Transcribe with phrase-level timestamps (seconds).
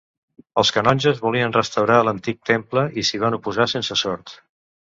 [0.61, 4.39] Els canonges volien restaurar l'antic temple i s'hi van oposar sense sort.